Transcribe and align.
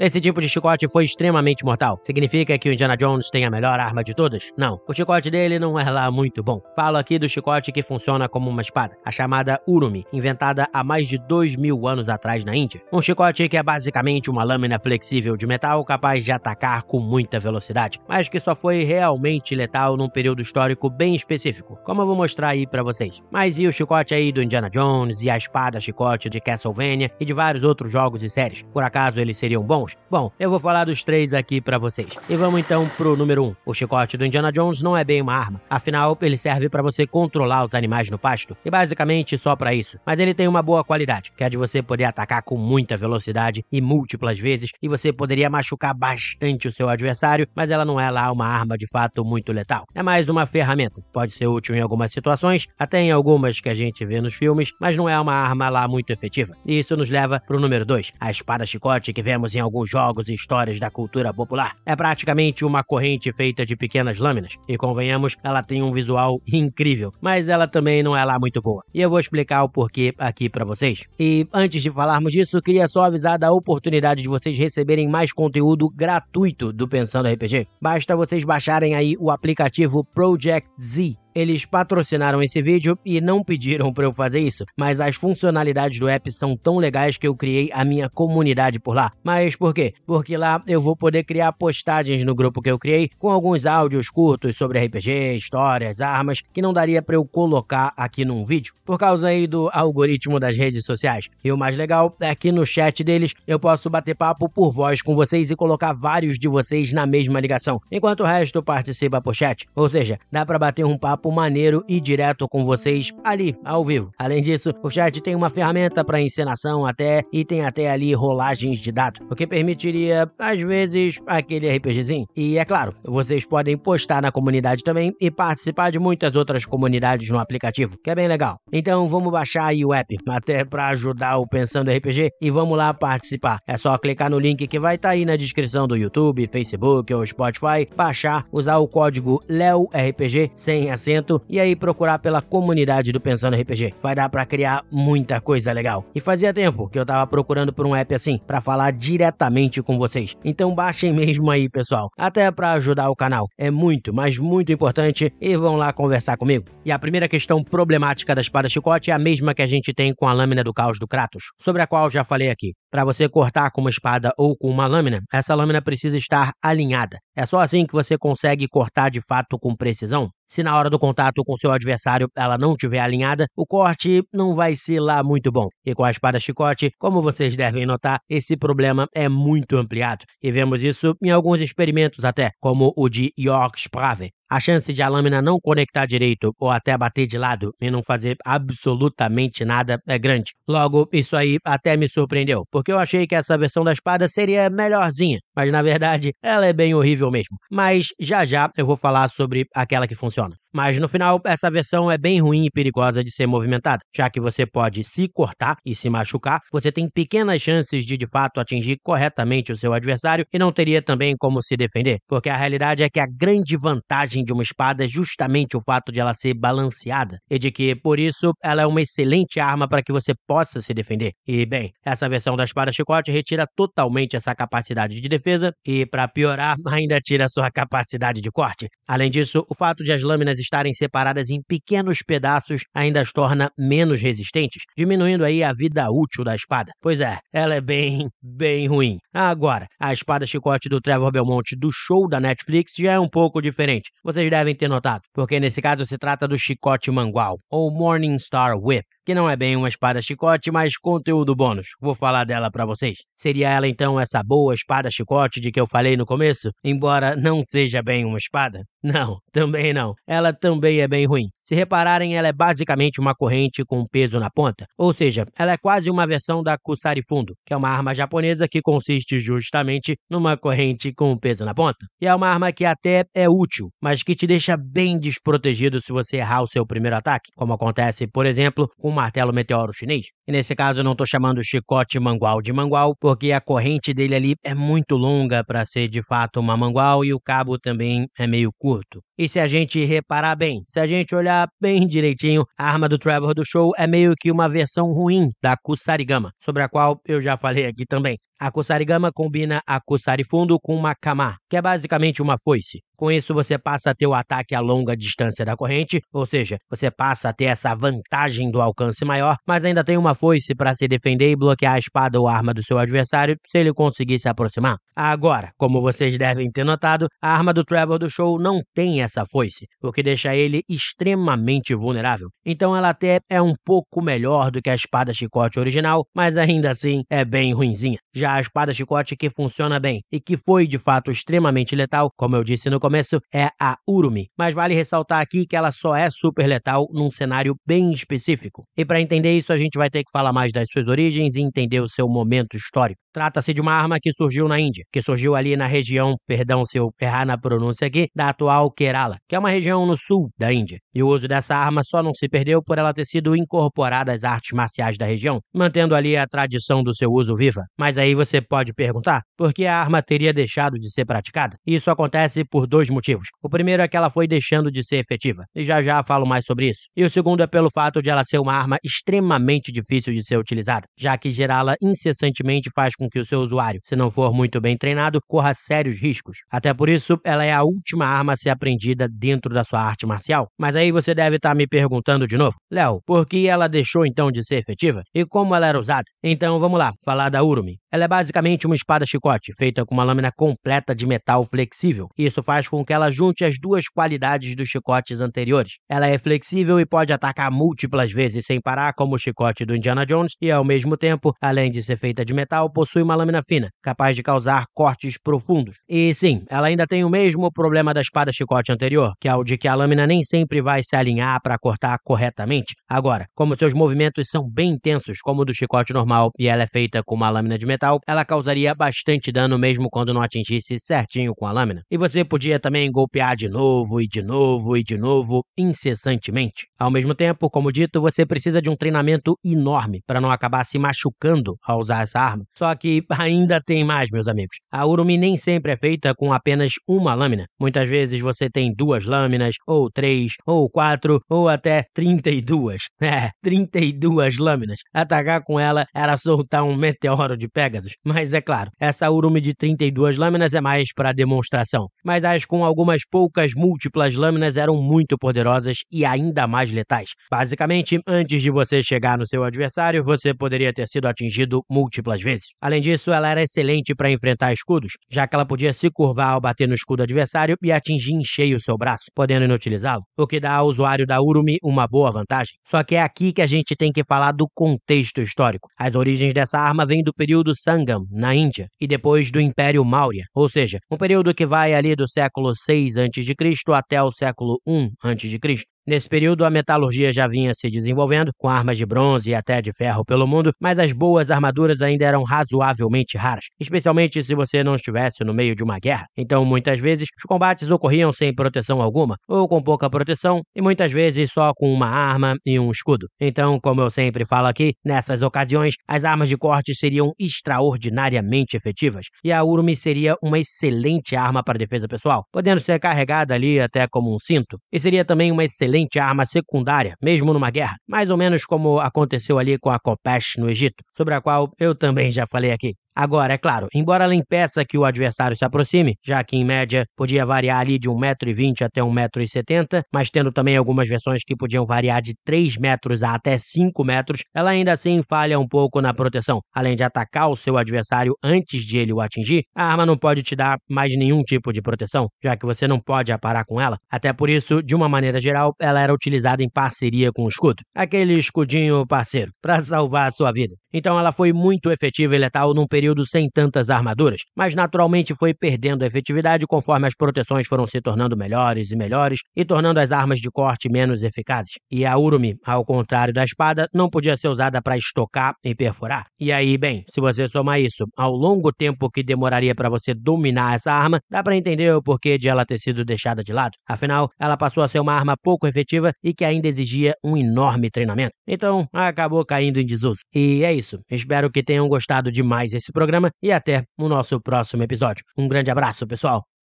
Esse 0.00 0.20
tipo 0.20 0.40
de 0.40 0.48
chicote 0.48 0.86
foi 0.86 1.02
extremamente 1.02 1.64
mortal. 1.64 1.98
Significa 2.04 2.56
que 2.56 2.68
o 2.68 2.72
Indiana 2.72 2.96
Jones 2.96 3.30
tem 3.30 3.44
a 3.44 3.50
melhor 3.50 3.80
arma 3.80 4.04
de 4.04 4.14
todas? 4.14 4.52
Não. 4.56 4.80
O 4.86 4.94
chicote 4.94 5.28
dele 5.28 5.58
não 5.58 5.76
é 5.76 5.90
lá 5.90 6.08
muito 6.08 6.40
bom. 6.40 6.62
Falo 6.76 6.98
aqui 6.98 7.18
do 7.18 7.28
chicote 7.28 7.72
que 7.72 7.82
funciona 7.82 8.28
como 8.28 8.48
uma 8.48 8.62
espada, 8.62 8.96
a 9.04 9.10
chamada 9.10 9.60
Urumi, 9.66 10.06
inventada 10.12 10.68
há 10.72 10.84
mais 10.84 11.08
de 11.08 11.18
dois 11.18 11.56
mil 11.56 11.88
anos 11.88 12.08
atrás 12.08 12.44
na 12.44 12.54
Índia. 12.54 12.80
Um 12.92 13.02
chicote 13.02 13.48
que 13.48 13.56
é 13.56 13.62
basicamente 13.62 14.30
uma 14.30 14.44
lâmina 14.44 14.78
flexível 14.78 15.36
de 15.36 15.48
metal 15.48 15.84
capaz 15.84 16.24
de 16.24 16.30
atacar 16.30 16.84
com 16.84 17.00
muita 17.00 17.40
velocidade, 17.40 18.00
mas 18.08 18.28
que 18.28 18.38
só 18.38 18.54
foi 18.54 18.84
realmente 18.84 19.52
letal 19.56 19.96
num 19.96 20.08
período 20.08 20.40
histórico 20.40 20.88
bem 20.88 21.16
específico, 21.16 21.76
como 21.84 22.02
eu 22.02 22.06
vou 22.06 22.14
mostrar 22.14 22.50
aí 22.50 22.68
para 22.68 22.84
vocês. 22.84 23.20
Mas 23.32 23.58
e 23.58 23.66
o 23.66 23.72
chicote 23.72 24.14
aí 24.14 24.30
do 24.30 24.40
Indiana 24.40 24.70
Jones 24.70 25.22
e 25.22 25.28
a 25.28 25.36
espada 25.36 25.80
chicote 25.80 26.30
de 26.30 26.40
Castlevania 26.40 27.10
e 27.18 27.24
de 27.24 27.32
vários 27.32 27.64
outros 27.64 27.90
jogos 27.90 28.22
e 28.22 28.30
séries? 28.30 28.62
Por 28.72 28.84
acaso 28.84 29.18
eles 29.18 29.36
seriam 29.36 29.64
bons? 29.64 29.87
Bom, 30.10 30.30
eu 30.38 30.50
vou 30.50 30.58
falar 30.58 30.84
dos 30.84 31.04
três 31.04 31.34
aqui 31.34 31.60
para 31.60 31.78
vocês. 31.78 32.08
E 32.28 32.36
vamos 32.36 32.60
então 32.60 32.88
pro 32.96 33.16
número 33.16 33.44
1. 33.44 33.46
Um. 33.46 33.56
O 33.64 33.74
chicote 33.74 34.16
do 34.16 34.24
Indiana 34.24 34.52
Jones 34.52 34.82
não 34.82 34.96
é 34.96 35.04
bem 35.04 35.20
uma 35.20 35.34
arma, 35.34 35.60
afinal 35.68 36.16
ele 36.22 36.36
serve 36.36 36.68
para 36.68 36.82
você 36.82 37.06
controlar 37.06 37.64
os 37.64 37.74
animais 37.74 38.10
no 38.10 38.18
pasto 38.18 38.56
e 38.64 38.70
basicamente 38.70 39.38
só 39.38 39.54
para 39.54 39.74
isso. 39.74 39.98
Mas 40.04 40.18
ele 40.18 40.34
tem 40.34 40.48
uma 40.48 40.62
boa 40.62 40.84
qualidade, 40.84 41.32
que 41.36 41.44
é 41.44 41.48
de 41.48 41.56
você 41.56 41.82
poder 41.82 42.04
atacar 42.04 42.42
com 42.42 42.56
muita 42.56 42.96
velocidade 42.96 43.64
e 43.70 43.80
múltiplas 43.80 44.38
vezes 44.38 44.70
e 44.82 44.88
você 44.88 45.12
poderia 45.12 45.48
machucar 45.48 45.94
bastante 45.94 46.68
o 46.68 46.72
seu 46.72 46.88
adversário, 46.88 47.46
mas 47.54 47.70
ela 47.70 47.84
não 47.84 48.00
é 48.00 48.10
lá 48.10 48.30
uma 48.32 48.46
arma 48.46 48.76
de 48.76 48.86
fato 48.86 49.24
muito 49.24 49.52
letal. 49.52 49.84
É 49.94 50.02
mais 50.02 50.28
uma 50.28 50.46
ferramenta. 50.46 51.02
Pode 51.12 51.32
ser 51.32 51.46
útil 51.46 51.74
em 51.74 51.80
algumas 51.80 52.12
situações, 52.12 52.66
até 52.78 53.00
em 53.00 53.10
algumas 53.10 53.60
que 53.60 53.68
a 53.68 53.74
gente 53.74 54.04
vê 54.04 54.20
nos 54.20 54.34
filmes, 54.34 54.72
mas 54.80 54.96
não 54.96 55.08
é 55.08 55.18
uma 55.18 55.34
arma 55.34 55.68
lá 55.68 55.86
muito 55.86 56.10
efetiva. 56.10 56.52
E 56.66 56.78
isso 56.78 56.96
nos 56.96 57.10
leva 57.10 57.40
pro 57.46 57.60
número 57.60 57.84
2, 57.84 58.12
a 58.18 58.30
espada 58.30 58.66
chicote 58.66 59.12
que 59.12 59.22
vemos 59.22 59.54
em 59.54 59.60
alguns 59.60 59.77
jogos 59.84 60.28
e 60.28 60.34
histórias 60.34 60.78
da 60.78 60.90
cultura 60.90 61.34
popular. 61.34 61.76
É 61.84 61.94
praticamente 61.94 62.64
uma 62.64 62.82
corrente 62.82 63.30
feita 63.32 63.66
de 63.66 63.76
pequenas 63.76 64.18
lâminas, 64.18 64.54
e 64.68 64.76
convenhamos, 64.76 65.36
ela 65.42 65.62
tem 65.62 65.82
um 65.82 65.90
visual 65.90 66.40
incrível, 66.46 67.10
mas 67.20 67.48
ela 67.48 67.68
também 67.68 68.02
não 68.02 68.16
é 68.16 68.24
lá 68.24 68.38
muito 68.38 68.60
boa. 68.60 68.82
E 68.94 69.00
eu 69.00 69.10
vou 69.10 69.20
explicar 69.20 69.62
o 69.62 69.68
porquê 69.68 70.12
aqui 70.18 70.48
para 70.48 70.64
vocês. 70.64 71.04
E 71.18 71.46
antes 71.52 71.82
de 71.82 71.90
falarmos 71.90 72.32
disso, 72.32 72.60
queria 72.60 72.88
só 72.88 73.04
avisar 73.04 73.38
da 73.38 73.52
oportunidade 73.52 74.22
de 74.22 74.28
vocês 74.28 74.56
receberem 74.56 75.08
mais 75.08 75.32
conteúdo 75.32 75.88
gratuito 75.90 76.72
do 76.72 76.88
Pensando 76.88 77.28
RPG. 77.28 77.66
Basta 77.80 78.16
vocês 78.16 78.44
baixarem 78.44 78.94
aí 78.94 79.14
o 79.18 79.30
aplicativo 79.30 80.04
Project 80.04 80.68
Z 80.80 81.12
eles 81.34 81.64
patrocinaram 81.64 82.42
esse 82.42 82.60
vídeo 82.60 82.98
e 83.04 83.20
não 83.20 83.44
pediram 83.44 83.92
para 83.92 84.04
eu 84.04 84.12
fazer 84.12 84.40
isso, 84.40 84.64
mas 84.76 85.00
as 85.00 85.16
funcionalidades 85.16 85.98
do 85.98 86.08
app 86.08 86.30
são 86.32 86.56
tão 86.56 86.78
legais 86.78 87.16
que 87.16 87.26
eu 87.26 87.34
criei 87.34 87.70
a 87.72 87.84
minha 87.84 88.08
comunidade 88.08 88.78
por 88.78 88.94
lá. 88.94 89.10
Mas 89.22 89.54
por 89.56 89.74
quê? 89.74 89.94
Porque 90.06 90.36
lá 90.36 90.60
eu 90.66 90.80
vou 90.80 90.96
poder 90.96 91.24
criar 91.24 91.52
postagens 91.52 92.24
no 92.24 92.34
grupo 92.34 92.60
que 92.60 92.70
eu 92.70 92.78
criei 92.78 93.10
com 93.18 93.30
alguns 93.30 93.66
áudios 93.66 94.08
curtos 94.08 94.56
sobre 94.56 94.84
RPG, 94.84 95.36
histórias, 95.36 96.00
armas 96.00 96.40
que 96.52 96.62
não 96.62 96.72
daria 96.72 97.02
para 97.02 97.16
eu 97.16 97.24
colocar 97.24 97.92
aqui 97.96 98.24
num 98.24 98.44
vídeo 98.44 98.74
por 98.84 98.98
causa 98.98 99.28
aí 99.28 99.46
do 99.46 99.68
algoritmo 99.70 100.40
das 100.40 100.56
redes 100.56 100.86
sociais. 100.86 101.28
E 101.44 101.52
o 101.52 101.58
mais 101.58 101.76
legal 101.76 102.16
é 102.20 102.34
que 102.34 102.50
no 102.50 102.64
chat 102.64 103.04
deles 103.04 103.34
eu 103.46 103.60
posso 103.60 103.90
bater 103.90 104.14
papo 104.14 104.48
por 104.48 104.72
voz 104.72 105.02
com 105.02 105.14
vocês 105.14 105.50
e 105.50 105.56
colocar 105.56 105.92
vários 105.92 106.38
de 106.38 106.48
vocês 106.48 106.92
na 106.92 107.06
mesma 107.06 107.38
ligação, 107.38 107.80
enquanto 107.92 108.20
o 108.20 108.26
resto 108.26 108.62
participa 108.62 109.20
por 109.20 109.34
chat. 109.34 109.66
Ou 109.74 109.88
seja, 109.88 110.18
dá 110.32 110.46
para 110.46 110.58
bater 110.58 110.86
um 110.86 110.96
papo 110.96 111.17
papo 111.18 111.32
maneiro 111.32 111.84
e 111.88 112.00
direto 112.00 112.48
com 112.48 112.64
vocês 112.64 113.12
ali, 113.24 113.56
ao 113.64 113.84
vivo. 113.84 114.12
Além 114.16 114.40
disso, 114.40 114.72
o 114.82 114.88
chat 114.88 115.20
tem 115.20 115.34
uma 115.34 115.50
ferramenta 115.50 116.04
para 116.04 116.20
encenação 116.20 116.86
até 116.86 117.24
e 117.32 117.44
tem 117.44 117.66
até 117.66 117.90
ali 117.90 118.14
rolagens 118.14 118.78
de 118.78 118.92
dados, 118.92 119.20
o 119.28 119.34
que 119.34 119.46
permitiria, 119.46 120.30
às 120.38 120.60
vezes, 120.60 121.18
aquele 121.26 121.68
RPGzinho. 121.76 122.26
E 122.36 122.56
é 122.56 122.64
claro, 122.64 122.94
vocês 123.04 123.44
podem 123.44 123.76
postar 123.76 124.22
na 124.22 124.30
comunidade 124.30 124.84
também 124.84 125.12
e 125.20 125.30
participar 125.30 125.90
de 125.90 125.98
muitas 125.98 126.36
outras 126.36 126.64
comunidades 126.64 127.28
no 127.28 127.38
aplicativo, 127.38 127.96
que 128.02 128.10
é 128.10 128.14
bem 128.14 128.28
legal. 128.28 128.58
Então 128.72 129.08
vamos 129.08 129.32
baixar 129.32 129.66
aí 129.66 129.84
o 129.84 129.92
app, 129.92 130.16
até 130.28 130.64
para 130.64 130.88
ajudar 130.88 131.38
o 131.38 131.48
Pensando 131.48 131.90
RPG 131.90 132.30
e 132.40 132.50
vamos 132.50 132.78
lá 132.78 132.94
participar. 132.94 133.58
É 133.66 133.76
só 133.76 133.98
clicar 133.98 134.30
no 134.30 134.38
link 134.38 134.68
que 134.68 134.78
vai 134.78 134.94
estar 134.94 135.08
tá 135.08 135.14
aí 135.14 135.24
na 135.24 135.34
descrição 135.34 135.88
do 135.88 135.96
YouTube, 135.96 136.46
Facebook 136.46 137.12
ou 137.12 137.26
Spotify, 137.26 137.88
baixar, 137.96 138.46
usar 138.52 138.76
o 138.76 138.86
código 138.86 139.40
LEORPG 139.48 140.52
sem 140.54 140.90
acento 140.90 141.07
e 141.48 141.58
aí 141.58 141.74
procurar 141.74 142.18
pela 142.18 142.42
comunidade 142.42 143.12
do 143.12 143.20
Pensando 143.20 143.56
RPG. 143.56 143.94
Vai 144.02 144.14
dar 144.14 144.28
para 144.28 144.44
criar 144.44 144.84
muita 144.90 145.40
coisa 145.40 145.72
legal. 145.72 146.04
E 146.14 146.20
fazia 146.20 146.52
tempo 146.52 146.88
que 146.88 146.98
eu 146.98 147.06
tava 147.06 147.26
procurando 147.26 147.72
por 147.72 147.86
um 147.86 147.94
app 147.94 148.14
assim 148.14 148.38
para 148.46 148.60
falar 148.60 148.92
diretamente 148.92 149.82
com 149.82 149.96
vocês. 149.96 150.34
Então 150.44 150.74
baixem 150.74 151.12
mesmo 151.12 151.50
aí, 151.50 151.68
pessoal. 151.68 152.10
Até 152.18 152.50
para 152.50 152.72
ajudar 152.72 153.08
o 153.08 153.16
canal. 153.16 153.46
É 153.56 153.70
muito, 153.70 154.12
mas 154.12 154.38
muito 154.38 154.72
importante 154.72 155.32
e 155.40 155.56
vão 155.56 155.76
lá 155.76 155.92
conversar 155.92 156.36
comigo. 156.36 156.66
E 156.84 156.92
a 156.92 156.98
primeira 156.98 157.28
questão 157.28 157.62
problemática 157.62 158.34
da 158.34 158.40
espada 158.40 158.68
chicote 158.68 159.10
é 159.10 159.14
a 159.14 159.18
mesma 159.18 159.54
que 159.54 159.62
a 159.62 159.66
gente 159.66 159.94
tem 159.94 160.14
com 160.14 160.26
a 160.26 160.32
lâmina 160.32 160.62
do 160.62 160.74
caos 160.74 160.98
do 160.98 161.08
Kratos, 161.08 161.44
sobre 161.60 161.82
a 161.82 161.86
qual 161.86 162.10
já 162.10 162.22
falei 162.22 162.50
aqui. 162.50 162.72
Para 162.90 163.04
você 163.04 163.28
cortar 163.28 163.70
com 163.70 163.80
uma 163.80 163.90
espada 163.90 164.32
ou 164.36 164.56
com 164.56 164.68
uma 164.70 164.86
lâmina, 164.86 165.20
essa 165.32 165.54
lâmina 165.54 165.82
precisa 165.82 166.16
estar 166.16 166.52
alinhada. 166.62 167.18
É 167.36 167.46
só 167.46 167.60
assim 167.60 167.86
que 167.86 167.92
você 167.92 168.16
consegue 168.18 168.66
cortar 168.68 169.10
de 169.10 169.20
fato 169.20 169.58
com 169.58 169.76
precisão. 169.76 170.30
Se 170.48 170.62
na 170.62 170.76
hora 170.76 170.88
do 170.88 170.98
contato 170.98 171.44
com 171.44 171.56
seu 171.56 171.70
adversário 171.70 172.28
ela 172.36 172.56
não 172.56 172.72
estiver 172.72 173.00
alinhada, 173.00 173.46
o 173.54 173.66
corte 173.66 174.22
não 174.32 174.54
vai 174.54 174.74
ser 174.74 174.98
lá 174.98 175.22
muito 175.22 175.52
bom. 175.52 175.68
E 175.84 175.94
com 175.94 176.04
a 176.04 176.10
espada 176.10 176.40
chicote, 176.40 176.90
como 176.98 177.20
vocês 177.20 177.54
devem 177.54 177.84
notar, 177.84 178.20
esse 178.28 178.56
problema 178.56 179.06
é 179.14 179.28
muito 179.28 179.76
ampliado. 179.76 180.24
E 180.42 180.50
vemos 180.50 180.82
isso 180.82 181.14
em 181.22 181.30
alguns 181.30 181.60
experimentos 181.60 182.24
até, 182.24 182.50
como 182.60 182.92
o 182.96 183.08
de 183.08 183.32
York 183.38 183.78
Sprave, 183.78 184.30
a 184.50 184.60
chance 184.60 184.92
de 184.92 185.02
a 185.02 185.08
lâmina 185.08 185.42
não 185.42 185.58
conectar 185.60 186.06
direito 186.06 186.52
ou 186.58 186.70
até 186.70 186.96
bater 186.96 187.26
de 187.26 187.38
lado 187.38 187.74
e 187.80 187.90
não 187.90 188.02
fazer 188.02 188.36
absolutamente 188.44 189.64
nada 189.64 190.00
é 190.06 190.18
grande. 190.18 190.52
Logo, 190.66 191.08
isso 191.12 191.36
aí 191.36 191.58
até 191.64 191.96
me 191.96 192.08
surpreendeu, 192.08 192.64
porque 192.70 192.92
eu 192.92 192.98
achei 192.98 193.26
que 193.26 193.34
essa 193.34 193.58
versão 193.58 193.84
da 193.84 193.92
espada 193.92 194.28
seria 194.28 194.70
melhorzinha, 194.70 195.38
mas 195.54 195.70
na 195.72 195.82
verdade 195.82 196.32
ela 196.42 196.66
é 196.66 196.72
bem 196.72 196.94
horrível 196.94 197.30
mesmo. 197.30 197.56
Mas 197.70 198.08
já 198.20 198.44
já 198.44 198.70
eu 198.76 198.86
vou 198.86 198.96
falar 198.96 199.28
sobre 199.28 199.66
aquela 199.74 200.06
que 200.06 200.14
funciona. 200.14 200.54
Mas 200.72 200.98
no 200.98 201.08
final, 201.08 201.40
essa 201.44 201.70
versão 201.70 202.10
é 202.10 202.18
bem 202.18 202.40
ruim 202.40 202.66
e 202.66 202.70
perigosa 202.70 203.24
de 203.24 203.30
ser 203.30 203.46
movimentada, 203.46 204.00
já 204.14 204.28
que 204.28 204.40
você 204.40 204.66
pode 204.66 205.02
se 205.04 205.28
cortar 205.32 205.76
e 205.84 205.94
se 205.94 206.10
machucar, 206.10 206.60
você 206.70 206.92
tem 206.92 207.08
pequenas 207.08 207.62
chances 207.62 208.04
de 208.04 208.16
de 208.16 208.26
fato 208.26 208.60
atingir 208.60 208.98
corretamente 209.02 209.72
o 209.72 209.76
seu 209.76 209.92
adversário 209.92 210.44
e 210.52 210.58
não 210.58 210.72
teria 210.72 211.00
também 211.00 211.34
como 211.38 211.62
se 211.62 211.76
defender, 211.76 212.18
porque 212.28 212.48
a 212.48 212.56
realidade 212.56 213.02
é 213.02 213.08
que 213.08 213.20
a 213.20 213.26
grande 213.26 213.76
vantagem 213.76 214.44
de 214.44 214.52
uma 214.52 214.62
espada 214.62 215.04
é 215.04 215.08
justamente 215.08 215.76
o 215.76 215.80
fato 215.80 216.12
de 216.12 216.20
ela 216.20 216.34
ser 216.34 216.54
balanceada 216.54 217.38
e 217.50 217.58
de 217.58 217.70
que, 217.70 217.94
por 217.94 218.18
isso, 218.18 218.52
ela 218.62 218.82
é 218.82 218.86
uma 218.86 219.00
excelente 219.00 219.60
arma 219.60 219.88
para 219.88 220.02
que 220.02 220.12
você 220.12 220.32
possa 220.46 220.80
se 220.80 220.92
defender. 220.92 221.32
E 221.46 221.64
bem, 221.64 221.92
essa 222.04 222.28
versão 222.28 222.56
da 222.56 222.64
espada 222.64 222.92
chicote 222.92 223.30
retira 223.30 223.66
totalmente 223.76 224.36
essa 224.36 224.54
capacidade 224.54 225.20
de 225.20 225.28
defesa 225.28 225.72
e, 225.86 226.04
para 226.06 226.28
piorar, 226.28 226.76
ainda 226.86 227.20
tira 227.20 227.48
sua 227.48 227.70
capacidade 227.70 228.40
de 228.40 228.50
corte. 228.50 228.88
Além 229.06 229.30
disso, 229.30 229.64
o 229.68 229.74
fato 229.74 230.02
de 230.02 230.12
as 230.12 230.22
lâminas 230.22 230.57
estarem 230.58 230.92
separadas 230.92 231.50
em 231.50 231.60
pequenos 231.62 232.18
pedaços 232.26 232.82
ainda 232.94 233.20
as 233.20 233.32
torna 233.32 233.70
menos 233.78 234.20
resistentes, 234.20 234.82
diminuindo 234.96 235.44
aí 235.44 235.62
a 235.62 235.72
vida 235.72 236.10
útil 236.10 236.44
da 236.44 236.54
espada. 236.54 236.92
Pois 237.00 237.20
é, 237.20 237.38
ela 237.52 237.74
é 237.74 237.80
bem, 237.80 238.28
bem 238.42 238.86
ruim. 238.86 239.18
Agora, 239.32 239.86
a 240.00 240.12
espada 240.12 240.46
chicote 240.46 240.88
do 240.88 241.00
Trevor 241.00 241.30
Belmont 241.30 241.76
do 241.76 241.90
show 241.92 242.28
da 242.28 242.40
Netflix 242.40 242.92
já 242.98 243.12
é 243.12 243.18
um 243.18 243.28
pouco 243.28 243.60
diferente. 243.60 244.10
Vocês 244.24 244.50
devem 244.50 244.74
ter 244.74 244.88
notado, 244.88 245.22
porque 245.32 245.60
nesse 245.60 245.80
caso 245.80 246.04
se 246.04 246.18
trata 246.18 246.48
do 246.48 246.58
chicote 246.58 247.10
mangual, 247.10 247.58
ou 247.70 247.90
Morning 247.90 248.38
Star 248.38 248.76
Whip, 248.76 249.06
que 249.28 249.34
não 249.34 249.50
é 249.50 249.54
bem 249.54 249.76
uma 249.76 249.90
espada 249.90 250.22
chicote, 250.22 250.70
mas 250.70 250.96
conteúdo 250.96 251.54
bônus. 251.54 251.88
Vou 252.00 252.14
falar 252.14 252.44
dela 252.44 252.70
para 252.70 252.86
vocês. 252.86 253.18
Seria 253.36 253.68
ela 253.68 253.86
então 253.86 254.18
essa 254.18 254.42
boa 254.42 254.72
espada 254.72 255.10
chicote 255.10 255.60
de 255.60 255.70
que 255.70 255.78
eu 255.78 255.86
falei 255.86 256.16
no 256.16 256.24
começo, 256.24 256.70
embora 256.82 257.36
não 257.36 257.60
seja 257.60 258.00
bem 258.02 258.24
uma 258.24 258.38
espada? 258.38 258.84
Não, 259.02 259.36
também 259.52 259.92
não. 259.92 260.14
Ela 260.26 260.50
também 260.52 261.00
é 261.00 261.06
bem 261.06 261.26
ruim. 261.26 261.48
Se 261.62 261.74
repararem, 261.74 262.34
ela 262.34 262.48
é 262.48 262.52
basicamente 262.52 263.20
uma 263.20 263.34
corrente 263.34 263.84
com 263.84 264.02
peso 264.10 264.40
na 264.40 264.48
ponta, 264.48 264.86
ou 264.96 265.12
seja, 265.12 265.44
ela 265.58 265.72
é 265.72 265.76
quase 265.76 266.08
uma 266.08 266.26
versão 266.26 266.62
da 266.62 266.78
Kusari 266.78 267.20
Fundo, 267.28 267.52
que 267.66 267.74
é 267.74 267.76
uma 267.76 267.90
arma 267.90 268.14
japonesa 268.14 268.66
que 268.66 268.80
consiste 268.80 269.38
justamente 269.38 270.16
numa 270.30 270.56
corrente 270.56 271.12
com 271.12 271.36
peso 271.36 271.66
na 271.66 271.74
ponta. 271.74 272.06
E 272.22 272.26
é 272.26 272.34
uma 272.34 272.48
arma 272.48 272.72
que 272.72 272.86
até 272.86 273.26
é 273.34 273.46
útil, 273.50 273.90
mas 274.00 274.22
que 274.22 274.34
te 274.34 274.46
deixa 274.46 274.78
bem 274.78 275.20
desprotegido 275.20 276.00
se 276.00 276.10
você 276.10 276.38
errar 276.38 276.62
o 276.62 276.66
seu 276.66 276.86
primeiro 276.86 277.16
ataque, 277.16 277.50
como 277.54 277.74
acontece, 277.74 278.26
por 278.26 278.46
exemplo, 278.46 278.88
com 278.98 279.10
o 279.10 279.17
martelo 279.18 279.52
meteoro 279.52 279.92
chinês. 279.92 280.26
E 280.46 280.52
nesse 280.52 280.76
caso 280.76 281.00
eu 281.00 281.04
não 281.04 281.12
estou 281.12 281.26
chamando 281.26 281.58
o 281.58 281.64
chicote 281.64 282.20
mangual 282.20 282.62
de 282.62 282.72
mangual, 282.72 283.16
porque 283.18 283.50
a 283.50 283.60
corrente 283.60 284.14
dele 284.14 284.34
ali 284.36 284.54
é 284.64 284.74
muito 284.74 285.16
longa 285.16 285.64
para 285.64 285.84
ser 285.84 286.08
de 286.08 286.22
fato 286.22 286.60
uma 286.60 286.76
mangual 286.76 287.24
e 287.24 287.34
o 287.34 287.40
cabo 287.40 287.78
também 287.78 288.28
é 288.38 288.46
meio 288.46 288.70
curto. 288.78 289.20
E 289.36 289.48
se 289.48 289.58
a 289.58 289.66
gente 289.66 290.04
reparar 290.04 290.54
bem, 290.54 290.82
se 290.86 291.00
a 291.00 291.06
gente 291.06 291.34
olhar 291.34 291.68
bem 291.80 292.06
direitinho, 292.06 292.64
a 292.78 292.88
arma 292.88 293.08
do 293.08 293.18
Trevor 293.18 293.54
do 293.54 293.64
show 293.64 293.92
é 293.98 294.06
meio 294.06 294.34
que 294.38 294.52
uma 294.52 294.68
versão 294.68 295.06
ruim 295.06 295.48
da 295.60 295.76
Kusarigama, 295.76 296.52
sobre 296.62 296.82
a 296.82 296.88
qual 296.88 297.20
eu 297.26 297.40
já 297.40 297.56
falei 297.56 297.86
aqui 297.86 298.06
também. 298.06 298.38
A 298.60 298.72
Kusarigama 298.72 299.30
combina 299.32 299.80
a 299.86 300.00
Kusarifundo 300.00 300.80
com 300.80 300.96
uma 300.96 301.14
Kama, 301.14 301.56
que 301.70 301.76
é 301.76 301.82
basicamente 301.82 302.42
uma 302.42 302.58
foice. 302.58 302.98
Com 303.16 303.30
isso, 303.30 303.54
você 303.54 303.78
passa 303.78 304.10
a 304.10 304.14
ter 304.14 304.26
o 304.26 304.34
ataque 304.34 304.74
a 304.74 304.80
longa 304.80 305.16
distância 305.16 305.64
da 305.64 305.76
corrente, 305.76 306.20
ou 306.32 306.44
seja, 306.44 306.76
você 306.90 307.08
passa 307.08 307.50
a 307.50 307.52
ter 307.52 307.66
essa 307.66 307.94
vantagem 307.94 308.68
do 308.68 308.82
alcance 308.82 309.24
maior, 309.24 309.56
mas 309.64 309.84
ainda 309.84 310.02
tem 310.02 310.16
uma 310.16 310.34
foice 310.34 310.74
para 310.74 310.92
se 310.96 311.06
defender 311.06 311.52
e 311.52 311.56
bloquear 311.56 311.94
a 311.94 311.98
espada 312.00 312.40
ou 312.40 312.48
arma 312.48 312.74
do 312.74 312.82
seu 312.82 312.98
adversário 312.98 313.56
se 313.64 313.78
ele 313.78 313.94
conseguir 313.94 314.40
se 314.40 314.48
aproximar. 314.48 314.96
Agora, 315.20 315.72
como 315.76 316.00
vocês 316.00 316.38
devem 316.38 316.70
ter 316.70 316.84
notado, 316.84 317.26
a 317.42 317.52
arma 317.52 317.74
do 317.74 317.82
Trevor 317.82 318.20
do 318.20 318.30
show 318.30 318.56
não 318.56 318.80
tem 318.94 319.20
essa 319.20 319.44
foice, 319.44 319.88
o 320.00 320.12
que 320.12 320.22
deixa 320.22 320.54
ele 320.54 320.84
extremamente 320.88 321.92
vulnerável. 321.92 322.50
Então 322.64 322.96
ela 322.96 323.08
até 323.08 323.40
é 323.50 323.60
um 323.60 323.74
pouco 323.84 324.22
melhor 324.22 324.70
do 324.70 324.80
que 324.80 324.88
a 324.88 324.94
espada 324.94 325.32
chicote 325.32 325.80
original, 325.80 326.24
mas 326.32 326.56
ainda 326.56 326.92
assim 326.92 327.24
é 327.28 327.44
bem 327.44 327.74
ruinzinha. 327.74 328.18
Já 328.32 328.54
a 328.54 328.60
espada 328.60 328.92
chicote 328.92 329.36
que 329.36 329.50
funciona 329.50 329.98
bem 329.98 330.22
e 330.30 330.38
que 330.38 330.56
foi 330.56 330.86
de 330.86 331.00
fato 331.00 331.32
extremamente 331.32 331.96
letal, 331.96 332.30
como 332.36 332.54
eu 332.54 332.62
disse 332.62 332.88
no 332.88 333.00
começo, 333.00 333.40
é 333.52 333.70
a 333.80 333.96
Urumi. 334.08 334.46
Mas 334.56 334.72
vale 334.72 334.94
ressaltar 334.94 335.40
aqui 335.40 335.66
que 335.66 335.74
ela 335.74 335.90
só 335.90 336.14
é 336.14 336.30
super 336.30 336.68
letal 336.68 337.08
num 337.12 337.28
cenário 337.28 337.74
bem 337.84 338.12
específico. 338.12 338.84
E 338.96 339.04
para 339.04 339.20
entender 339.20 339.50
isso, 339.58 339.72
a 339.72 339.76
gente 339.76 339.98
vai 339.98 340.10
ter 340.10 340.22
que 340.22 340.30
falar 340.30 340.52
mais 340.52 340.70
das 340.70 340.88
suas 340.88 341.08
origens 341.08 341.56
e 341.56 341.60
entender 341.60 341.98
o 341.98 342.08
seu 342.08 342.28
momento 342.28 342.76
histórico. 342.76 343.20
Trata-se 343.38 343.72
de 343.72 343.80
uma 343.80 343.92
arma 343.92 344.18
que 344.20 344.32
surgiu 344.32 344.66
na 344.66 344.80
Índia, 344.80 345.04
que 345.12 345.22
surgiu 345.22 345.54
ali 345.54 345.76
na 345.76 345.86
região, 345.86 346.34
perdão 346.44 346.84
se 346.84 346.98
eu 346.98 347.12
errar 347.20 347.46
na 347.46 347.56
pronúncia 347.56 348.04
aqui, 348.04 348.26
da 348.34 348.48
atual 348.48 348.90
Kerala, 348.90 349.36
que 349.48 349.54
é 349.54 349.58
uma 349.60 349.70
região 349.70 350.04
no 350.04 350.16
sul 350.18 350.48
da 350.58 350.72
Índia. 350.72 350.98
E 351.14 351.22
o 351.22 351.28
uso 351.28 351.46
dessa 351.46 351.76
arma 351.76 352.02
só 352.04 352.20
não 352.20 352.34
se 352.34 352.48
perdeu 352.48 352.82
por 352.82 352.98
ela 352.98 353.14
ter 353.14 353.24
sido 353.24 353.54
incorporada 353.54 354.32
às 354.32 354.42
artes 354.42 354.72
marciais 354.72 355.16
da 355.16 355.24
região, 355.24 355.60
mantendo 355.72 356.16
ali 356.16 356.36
a 356.36 356.48
tradição 356.48 357.00
do 357.00 357.14
seu 357.14 357.30
uso 357.30 357.54
viva. 357.54 357.84
Mas 357.96 358.18
aí 358.18 358.34
você 358.34 358.60
pode 358.60 358.92
perguntar, 358.92 359.42
por 359.56 359.72
que 359.72 359.86
a 359.86 359.96
arma 359.96 360.20
teria 360.20 360.52
deixado 360.52 360.98
de 360.98 361.08
ser 361.08 361.24
praticada? 361.24 361.76
Isso 361.86 362.10
acontece 362.10 362.64
por 362.64 362.88
dois 362.88 363.08
motivos. 363.08 363.46
O 363.62 363.68
primeiro 363.68 364.02
é 364.02 364.08
que 364.08 364.16
ela 364.16 364.30
foi 364.30 364.48
deixando 364.48 364.90
de 364.90 365.06
ser 365.06 365.18
efetiva, 365.18 365.62
e 365.76 365.84
já 365.84 366.02
já 366.02 366.24
falo 366.24 366.44
mais 366.44 366.64
sobre 366.64 366.90
isso. 366.90 367.02
E 367.16 367.22
o 367.22 367.30
segundo 367.30 367.62
é 367.62 367.68
pelo 367.68 367.88
fato 367.88 368.20
de 368.20 368.30
ela 368.30 368.42
ser 368.42 368.58
uma 368.58 368.74
arma 368.74 368.96
extremamente 369.04 369.92
difícil 369.92 370.34
de 370.34 370.44
ser 370.44 370.58
utilizada, 370.58 371.06
já 371.16 371.38
que 371.38 371.52
gerá-la 371.52 371.94
incessantemente 372.02 372.90
faz 372.92 373.14
com 373.14 373.27
que 373.28 373.38
o 373.38 373.44
seu 373.44 373.60
usuário, 373.60 374.00
se 374.04 374.16
não 374.16 374.30
for 374.30 374.52
muito 374.52 374.80
bem 374.80 374.96
treinado, 374.96 375.40
corra 375.46 375.74
sérios 375.74 376.20
riscos. 376.20 376.58
Até 376.70 376.92
por 376.92 377.08
isso, 377.08 377.38
ela 377.44 377.64
é 377.64 377.72
a 377.72 377.82
última 377.82 378.26
arma 378.26 378.52
a 378.52 378.56
ser 378.56 378.70
aprendida 378.70 379.28
dentro 379.28 379.72
da 379.72 379.84
sua 379.84 380.00
arte 380.00 380.26
marcial. 380.26 380.68
Mas 380.78 380.96
aí 380.96 381.12
você 381.12 381.34
deve 381.34 381.56
estar 381.56 381.70
tá 381.70 381.74
me 381.74 381.86
perguntando 381.86 382.46
de 382.46 382.56
novo, 382.56 382.76
Léo, 382.90 383.20
por 383.26 383.46
que 383.46 383.66
ela 383.66 383.88
deixou 383.88 384.26
então 384.26 384.50
de 384.50 384.64
ser 384.64 384.76
efetiva? 384.76 385.22
E 385.34 385.44
como 385.44 385.74
ela 385.74 385.86
era 385.86 385.98
usada? 385.98 386.24
Então 386.42 386.78
vamos 386.78 386.98
lá, 386.98 387.12
falar 387.24 387.48
da 387.48 387.62
Urumi. 387.62 387.96
Ela 388.10 388.24
é 388.24 388.28
basicamente 388.28 388.86
uma 388.86 388.94
espada 388.94 389.26
chicote, 389.26 389.72
feita 389.76 390.04
com 390.04 390.14
uma 390.14 390.24
lâmina 390.24 390.50
completa 390.56 391.14
de 391.14 391.26
metal 391.26 391.64
flexível. 391.64 392.28
Isso 392.38 392.62
faz 392.62 392.88
com 392.88 393.04
que 393.04 393.12
ela 393.12 393.30
junte 393.30 393.64
as 393.64 393.78
duas 393.78 394.04
qualidades 394.08 394.74
dos 394.74 394.88
chicotes 394.88 395.40
anteriores. 395.40 395.92
Ela 396.08 396.26
é 396.26 396.38
flexível 396.38 396.98
e 396.98 397.06
pode 397.06 397.32
atacar 397.32 397.70
múltiplas 397.70 398.32
vezes 398.32 398.64
sem 398.66 398.80
parar, 398.80 399.12
como 399.14 399.34
o 399.34 399.38
chicote 399.38 399.84
do 399.84 399.94
Indiana 399.94 400.24
Jones, 400.24 400.52
e 400.60 400.70
ao 400.70 400.84
mesmo 400.84 401.16
tempo, 401.16 401.52
além 401.60 401.90
de 401.90 402.02
ser 402.02 402.16
feita 402.16 402.44
de 402.44 402.54
metal, 402.54 402.90
possui 402.90 403.17
uma 403.22 403.34
lâmina 403.34 403.60
fina, 403.62 403.88
capaz 404.02 404.36
de 404.36 404.42
causar 404.42 404.86
cortes 404.94 405.36
profundos. 405.42 405.96
E 406.08 406.34
sim, 406.34 406.64
ela 406.68 406.88
ainda 406.88 407.06
tem 407.06 407.24
o 407.24 407.30
mesmo 407.30 407.70
problema 407.72 408.14
da 408.14 408.20
espada 408.20 408.52
chicote 408.52 408.92
anterior, 408.92 409.32
que 409.40 409.48
é 409.48 409.54
o 409.54 409.64
de 409.64 409.76
que 409.76 409.88
a 409.88 409.94
lâmina 409.94 410.26
nem 410.26 410.42
sempre 410.42 410.80
vai 410.80 411.02
se 411.02 411.16
alinhar 411.16 411.60
para 411.62 411.78
cortar 411.78 412.18
corretamente. 412.24 412.94
Agora, 413.08 413.46
como 413.54 413.76
seus 413.76 413.92
movimentos 413.92 414.48
são 414.50 414.68
bem 414.68 414.90
intensos, 414.90 415.38
como 415.42 415.62
o 415.62 415.64
do 415.64 415.74
chicote 415.74 416.12
normal, 416.12 416.50
e 416.58 416.68
ela 416.68 416.82
é 416.82 416.86
feita 416.86 417.22
com 417.24 417.34
uma 417.34 417.50
lâmina 417.50 417.78
de 417.78 417.86
metal, 417.86 418.18
ela 418.26 418.44
causaria 418.44 418.94
bastante 418.94 419.50
dano 419.52 419.78
mesmo 419.78 420.08
quando 420.10 420.34
não 420.34 420.42
atingisse 420.42 420.98
certinho 421.00 421.54
com 421.54 421.66
a 421.66 421.72
lâmina. 421.72 422.02
E 422.10 422.16
você 422.16 422.44
podia 422.44 422.78
também 422.78 423.10
golpear 423.10 423.56
de 423.56 423.68
novo 423.68 424.20
e 424.20 424.26
de 424.26 424.42
novo 424.42 424.96
e 424.96 425.02
de 425.02 425.16
novo, 425.16 425.62
incessantemente. 425.76 426.86
Ao 426.98 427.10
mesmo 427.10 427.34
tempo, 427.34 427.70
como 427.70 427.92
dito, 427.92 428.20
você 428.20 428.44
precisa 428.44 428.82
de 428.82 428.90
um 428.90 428.96
treinamento 428.96 429.56
enorme 429.64 430.20
para 430.26 430.40
não 430.40 430.50
acabar 430.50 430.84
se 430.84 430.98
machucando 430.98 431.76
ao 431.84 431.98
usar 431.98 432.22
essa 432.22 432.40
arma. 432.40 432.64
Só 432.76 432.94
que 432.98 433.22
ainda 433.30 433.80
tem 433.80 434.04
mais, 434.04 434.28
meus 434.30 434.48
amigos. 434.48 434.76
A 434.90 435.06
Urumi 435.06 435.38
nem 435.38 435.56
sempre 435.56 435.92
é 435.92 435.96
feita 435.96 436.34
com 436.34 436.52
apenas 436.52 436.92
uma 437.08 437.34
lâmina. 437.34 437.66
Muitas 437.80 438.08
vezes 438.08 438.40
você 438.40 438.68
tem 438.68 438.92
duas 438.94 439.24
lâminas, 439.24 439.76
ou 439.86 440.10
três, 440.10 440.52
ou 440.66 440.90
quatro, 440.90 441.40
ou 441.48 441.68
até 441.68 442.04
32. 442.14 443.02
É, 443.28 443.50
32 443.62 444.56
lâminas. 444.56 445.00
Atacar 445.12 445.62
com 445.62 445.78
ela 445.78 446.06
era 446.14 446.34
soltar 446.38 446.82
um 446.82 446.96
meteoro 446.96 447.58
de 447.58 447.68
Pegasus. 447.68 448.14
Mas 448.24 448.54
é 448.54 448.60
claro, 448.60 448.90
essa 448.98 449.30
Urumi 449.30 449.60
de 449.60 449.74
32 449.74 450.38
lâminas 450.38 450.72
é 450.72 450.80
mais 450.80 451.12
para 451.14 451.32
demonstração. 451.32 452.06
Mas 452.24 452.44
as 452.44 452.64
com 452.64 452.82
algumas 452.82 453.20
poucas 453.30 453.72
múltiplas 453.76 454.34
lâminas 454.34 454.78
eram 454.78 454.96
muito 454.96 455.36
poderosas 455.38 455.98
e 456.10 456.24
ainda 456.24 456.66
mais 456.66 456.90
letais. 456.90 457.30
Basicamente, 457.50 458.18
antes 458.26 458.62
de 458.62 458.70
você 458.70 459.02
chegar 459.02 459.36
no 459.36 459.46
seu 459.46 459.62
adversário, 459.62 460.24
você 460.24 460.54
poderia 460.54 460.92
ter 460.92 461.06
sido 461.06 461.26
atingido 461.26 461.82
múltiplas 461.90 462.42
vezes. 462.42 462.66
Além 462.88 463.02
disso, 463.02 463.30
ela 463.30 463.50
era 463.50 463.62
excelente 463.62 464.14
para 464.14 464.30
enfrentar 464.30 464.72
escudos, 464.72 465.12
já 465.30 465.46
que 465.46 465.54
ela 465.54 465.66
podia 465.66 465.92
se 465.92 466.10
curvar 466.10 466.54
ao 466.54 466.60
bater 466.60 466.88
no 466.88 466.94
escudo 466.94 467.22
adversário 467.22 467.76
e 467.82 467.92
atingir 467.92 468.32
em 468.32 468.42
cheio 468.42 468.80
seu 468.80 468.96
braço, 468.96 469.26
podendo 469.34 469.66
inutilizá-lo, 469.66 470.22
o 470.38 470.46
que 470.46 470.58
dá 470.58 470.72
ao 470.72 470.86
usuário 470.86 471.26
da 471.26 471.38
Urumi 471.38 471.76
uma 471.82 472.06
boa 472.08 472.32
vantagem. 472.32 472.78
Só 472.86 473.04
que 473.04 473.14
é 473.14 473.20
aqui 473.20 473.52
que 473.52 473.60
a 473.60 473.66
gente 473.66 473.94
tem 473.94 474.10
que 474.10 474.24
falar 474.24 474.52
do 474.52 474.66
contexto 474.74 475.42
histórico. 475.42 475.90
As 475.98 476.14
origens 476.14 476.54
dessa 476.54 476.78
arma 476.78 477.04
vêm 477.04 477.22
do 477.22 477.34
período 477.34 477.76
Sangam, 477.76 478.24
na 478.30 478.54
Índia, 478.54 478.88
e 478.98 479.06
depois 479.06 479.50
do 479.50 479.60
Império 479.60 480.02
Maurya, 480.02 480.44
ou 480.54 480.66
seja, 480.66 480.98
um 481.12 481.18
período 481.18 481.52
que 481.52 481.66
vai 481.66 481.92
ali 481.92 482.16
do 482.16 482.26
século 482.26 482.72
6 482.74 483.18
a.C. 483.18 483.54
até 483.92 484.22
o 484.22 484.32
século 484.32 484.80
I 484.88 485.10
a.C. 485.22 485.84
Nesse 486.08 486.26
período, 486.26 486.64
a 486.64 486.70
metalurgia 486.70 487.30
já 487.30 487.46
vinha 487.46 487.74
se 487.74 487.90
desenvolvendo, 487.90 488.50
com 488.56 488.66
armas 488.66 488.96
de 488.96 489.04
bronze 489.04 489.50
e 489.50 489.54
até 489.54 489.82
de 489.82 489.92
ferro 489.92 490.24
pelo 490.24 490.46
mundo, 490.46 490.72
mas 490.80 490.98
as 490.98 491.12
boas 491.12 491.50
armaduras 491.50 492.00
ainda 492.00 492.24
eram 492.24 492.44
razoavelmente 492.44 493.36
raras, 493.36 493.66
especialmente 493.78 494.42
se 494.42 494.54
você 494.54 494.82
não 494.82 494.94
estivesse 494.94 495.44
no 495.44 495.52
meio 495.52 495.76
de 495.76 495.84
uma 495.84 495.98
guerra. 495.98 496.24
Então, 496.34 496.64
muitas 496.64 496.98
vezes, 496.98 497.28
os 497.36 497.42
combates 497.46 497.90
ocorriam 497.90 498.32
sem 498.32 498.54
proteção 498.54 499.02
alguma, 499.02 499.36
ou 499.46 499.68
com 499.68 499.82
pouca 499.82 500.08
proteção, 500.08 500.62
e 500.74 500.80
muitas 500.80 501.12
vezes 501.12 501.50
só 501.52 501.72
com 501.76 501.92
uma 501.92 502.08
arma 502.08 502.54
e 502.64 502.80
um 502.80 502.90
escudo. 502.90 503.26
Então, 503.38 503.78
como 503.78 504.00
eu 504.00 504.08
sempre 504.08 504.46
falo 504.46 504.66
aqui, 504.66 504.94
nessas 505.04 505.42
ocasiões, 505.42 505.92
as 506.08 506.24
armas 506.24 506.48
de 506.48 506.56
corte 506.56 506.94
seriam 506.94 507.32
extraordinariamente 507.38 508.78
efetivas, 508.78 509.26
e 509.44 509.52
a 509.52 509.62
Urumi 509.62 509.94
seria 509.94 510.36
uma 510.42 510.58
excelente 510.58 511.36
arma 511.36 511.62
para 511.62 511.78
defesa 511.78 512.08
pessoal, 512.08 512.46
podendo 512.50 512.80
ser 512.80 512.98
carregada 512.98 513.52
ali 513.52 513.78
até 513.78 514.06
como 514.08 514.34
um 514.34 514.38
cinto, 514.40 514.78
e 514.90 514.98
seria 514.98 515.22
também 515.22 515.52
uma 515.52 515.64
excelente 515.64 515.97
arma 516.18 516.44
secundária, 516.44 517.14
mesmo 517.22 517.52
numa 517.52 517.70
guerra, 517.70 517.96
mais 518.06 518.30
ou 518.30 518.36
menos 518.36 518.64
como 518.64 519.00
aconteceu 519.00 519.58
ali 519.58 519.78
com 519.78 519.90
a 519.90 519.98
Kopesh 519.98 520.56
no 520.58 520.68
Egito, 520.68 521.02
sobre 521.16 521.34
a 521.34 521.40
qual 521.40 521.70
eu 521.78 521.94
também 521.94 522.30
já 522.30 522.46
falei 522.50 522.70
aqui. 522.70 522.94
Agora, 523.20 523.54
é 523.54 523.58
claro, 523.58 523.88
embora 523.92 524.22
ela 524.22 524.34
impeça 524.34 524.84
que 524.84 524.96
o 524.96 525.04
adversário 525.04 525.56
se 525.56 525.64
aproxime, 525.64 526.14
já 526.24 526.44
que 526.44 526.56
em 526.56 526.64
média 526.64 527.04
podia 527.16 527.44
variar 527.44 527.80
ali 527.80 527.98
de 527.98 528.08
1,20m 528.08 528.82
até 528.82 529.00
1,70m, 529.00 530.04
mas 530.14 530.30
tendo 530.30 530.52
também 530.52 530.76
algumas 530.76 531.08
versões 531.08 531.40
que 531.44 531.56
podiam 531.56 531.84
variar 531.84 532.22
de 532.22 532.32
3 532.44 532.76
metros 532.76 533.24
a 533.24 533.34
até 533.34 533.58
5 533.58 534.04
metros, 534.04 534.42
ela 534.54 534.70
ainda 534.70 534.92
assim 534.92 535.20
falha 535.28 535.58
um 535.58 535.66
pouco 535.66 536.00
na 536.00 536.14
proteção. 536.14 536.60
Além 536.72 536.94
de 536.94 537.02
atacar 537.02 537.50
o 537.50 537.56
seu 537.56 537.76
adversário 537.76 538.34
antes 538.40 538.84
de 538.84 538.98
ele 538.98 539.12
o 539.12 539.20
atingir, 539.20 539.64
a 539.74 539.90
arma 539.90 540.06
não 540.06 540.16
pode 540.16 540.44
te 540.44 540.54
dar 540.54 540.78
mais 540.88 541.16
nenhum 541.16 541.42
tipo 541.42 541.72
de 541.72 541.82
proteção, 541.82 542.28
já 542.40 542.56
que 542.56 542.64
você 542.64 542.86
não 542.86 543.00
pode 543.00 543.32
aparar 543.32 543.64
com 543.64 543.80
ela. 543.80 543.96
Até 544.08 544.32
por 544.32 544.48
isso, 544.48 544.80
de 544.80 544.94
uma 544.94 545.08
maneira 545.08 545.40
geral, 545.40 545.74
ela 545.80 546.00
era 546.00 546.14
utilizada 546.14 546.62
em 546.62 546.70
parceria 546.70 547.32
com 547.34 547.46
o 547.46 547.48
escudo, 547.48 547.82
aquele 547.96 548.34
escudinho 548.34 549.04
parceiro, 549.08 549.50
para 549.60 549.80
salvar 549.80 550.28
a 550.28 550.30
sua 550.30 550.52
vida. 550.52 550.76
Então 550.94 551.18
ela 551.18 551.32
foi 551.32 551.52
muito 551.52 551.90
efetiva 551.90 552.36
e 552.36 552.38
letal 552.38 552.72
num 552.72 552.86
período 552.86 553.07
período 553.08 553.26
sem 553.26 553.48
tantas 553.48 553.88
armaduras, 553.88 554.40
mas 554.56 554.74
naturalmente 554.74 555.34
foi 555.34 555.54
perdendo 555.54 556.04
efetividade 556.04 556.66
conforme 556.66 557.06
as 557.06 557.14
proteções 557.14 557.66
foram 557.66 557.86
se 557.86 558.00
tornando 558.00 558.36
melhores 558.36 558.90
e 558.90 558.96
melhores 558.96 559.40
e 559.56 559.64
tornando 559.64 559.98
as 559.98 560.12
armas 560.12 560.38
de 560.38 560.50
corte 560.50 560.90
menos 560.90 561.22
eficazes. 561.22 561.72
E 561.90 562.04
a 562.04 562.18
Urumi, 562.18 562.54
ao 562.66 562.84
contrário 562.84 563.32
da 563.32 563.44
espada, 563.44 563.88
não 563.94 564.10
podia 564.10 564.36
ser 564.36 564.48
usada 564.48 564.82
para 564.82 564.96
estocar 564.96 565.54
e 565.64 565.74
perfurar. 565.74 566.26
E 566.38 566.52
aí, 566.52 566.76
bem, 566.76 567.04
se 567.08 567.20
você 567.20 567.48
somar 567.48 567.80
isso 567.80 568.04
ao 568.16 568.32
longo 568.32 568.70
tempo 568.72 569.10
que 569.10 569.22
demoraria 569.22 569.74
para 569.74 569.88
você 569.88 570.12
dominar 570.14 570.74
essa 570.74 570.92
arma, 570.92 571.20
dá 571.30 571.42
para 571.42 571.56
entender 571.56 571.94
o 571.94 572.02
porquê 572.02 572.36
de 572.36 572.48
ela 572.48 572.66
ter 572.66 572.78
sido 572.78 573.04
deixada 573.04 573.42
de 573.42 573.52
lado. 573.52 573.72
Afinal, 573.88 574.28
ela 574.38 574.56
passou 574.56 574.82
a 574.82 574.88
ser 574.88 575.00
uma 575.00 575.14
arma 575.14 575.34
pouco 575.42 575.66
efetiva 575.66 576.12
e 576.22 576.34
que 576.34 576.44
ainda 576.44 576.68
exigia 576.68 577.14
um 577.24 577.36
enorme 577.36 577.90
treinamento. 577.90 578.32
Então, 578.46 578.86
acabou 578.92 579.44
caindo 579.44 579.80
em 579.80 579.86
desuso. 579.86 580.18
E 580.34 580.62
é 580.62 580.72
isso. 580.72 580.98
Espero 581.10 581.50
que 581.50 581.62
tenham 581.62 581.88
gostado 581.88 582.30
demais 582.30 582.72
esse 582.74 582.92
programa 582.98 583.30
e 583.42 583.52
até 583.52 583.84
o 583.96 584.08
nosso 584.08 584.40
próximo 584.40 584.82
episódio. 584.82 585.24
Um 585.36 585.46
grande 585.48 585.70
abraço, 585.70 586.06
pessoal! 586.06 586.57